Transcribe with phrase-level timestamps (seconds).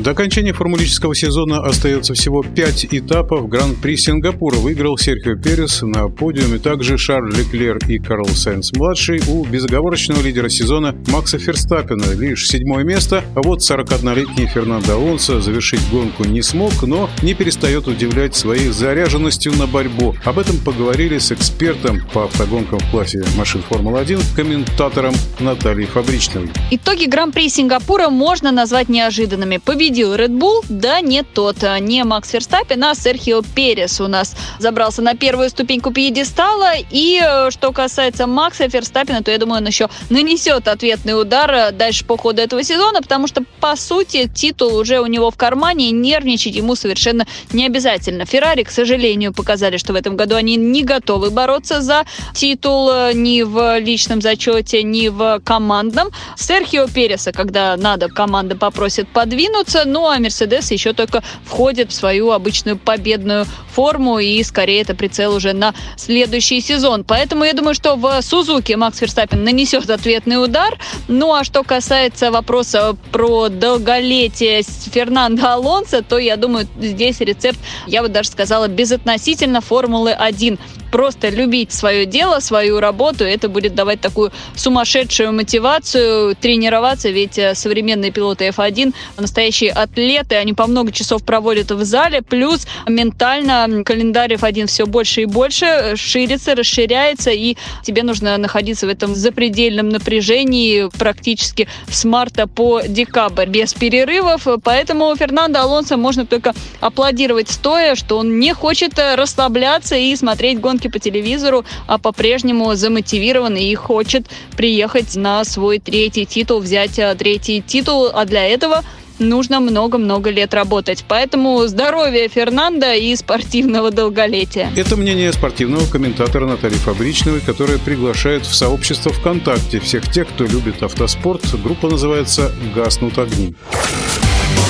[0.00, 3.50] До окончания формулического сезона остается всего пять этапов.
[3.50, 5.82] Гран-при Сингапура выиграл Серхио Перес.
[5.82, 9.20] На подиуме также Шарль Леклер и Карл Сайнс-младший.
[9.28, 13.22] У безоговорочного лидера сезона Макса Ферстаппина лишь седьмое место.
[13.34, 19.52] А вот 41-летний Фернандо Алонсо завершить гонку не смог, но не перестает удивлять своей заряженностью
[19.52, 20.14] на борьбу.
[20.24, 26.48] Об этом поговорили с экспертом по автогонкам в классе машин Формулы-1, комментатором Натальей Фабричной.
[26.70, 29.58] Итоги Гран-при Сингапура можно назвать неожиданными.
[29.58, 34.36] Победитель победил Red Bull, да не тот, не Макс Ферстаппин, а Серхио Перес у нас
[34.60, 36.74] забрался на первую ступеньку пьедестала.
[36.90, 41.72] И э, что касается Макса Ферстаппина, то я думаю, он еще нанесет ответный удар э,
[41.72, 45.88] дальше по ходу этого сезона, потому что, по сути, титул уже у него в кармане,
[45.88, 48.26] и нервничать ему совершенно не обязательно.
[48.26, 53.12] Феррари, к сожалению, показали, что в этом году они не готовы бороться за титул э,
[53.12, 56.10] ни в личном зачете, ни в командном.
[56.36, 62.30] Серхио Переса, когда надо, команда попросит подвинуться, ну а Мерседес еще только входит в свою
[62.30, 67.04] обычную победную форму и скорее это прицел уже на следующий сезон.
[67.04, 70.78] Поэтому я думаю, что в Сузуке Макс Ферстаппин нанесет ответный удар.
[71.08, 78.02] Ну а что касается вопроса про долголетие Фернандо Алонсо, то я думаю, здесь рецепт, я
[78.02, 80.58] бы даже сказала, безотносительно Формулы 1
[80.90, 87.54] просто любить свое дело, свою работу, это будет давать такую сумасшедшую мотивацию тренироваться, ведь э,
[87.54, 94.34] современные пилоты F1 настоящие атлеты, они по много часов проводят в зале, плюс ментально календарь
[94.34, 99.88] F1 все больше и больше э, ширится, расширяется, и тебе нужно находиться в этом запредельном
[99.88, 107.94] напряжении практически с марта по декабрь без перерывов, поэтому Фернандо Алонсо можно только аплодировать стоя,
[107.94, 113.74] что он не хочет э, расслабляться и смотреть гонки по телевизору, а по-прежнему замотивирован и
[113.74, 118.82] хочет приехать на свой третий титул, взять э, третий титул, а для этого
[119.20, 121.04] нужно много-много лет работать.
[121.06, 124.72] Поэтому здоровье Фернанда и спортивного долголетия.
[124.76, 130.82] Это мнение спортивного комментатора Натальи Фабричновой, которая приглашает в сообщество ВКонтакте всех тех, кто любит
[130.82, 131.42] автоспорт.
[131.62, 133.54] Группа называется «Гаснут огни».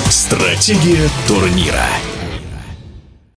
[0.09, 1.85] Стратегия турнира.